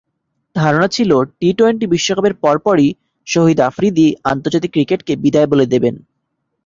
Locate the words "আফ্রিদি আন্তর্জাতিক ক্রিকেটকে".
3.61-5.13